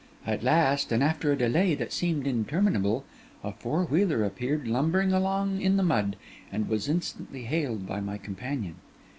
[0.25, 3.05] At last, and after a delay that seemed interminable,
[3.43, 6.15] a four wheeler appeared lumbering along in the mud,
[6.51, 8.77] and was instantly hailed by my companion.